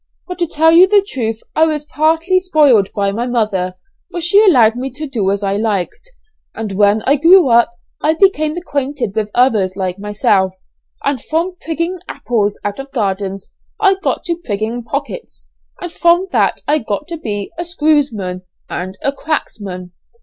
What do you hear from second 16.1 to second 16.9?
that I